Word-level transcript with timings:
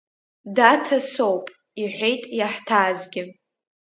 Даҭа 0.55 0.97
соуп,– 1.11 1.45
иҳәеит 1.81 2.23
иаҳҭаазгьы. 2.39 3.23